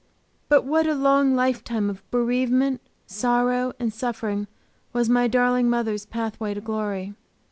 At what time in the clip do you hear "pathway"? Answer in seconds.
6.07-6.55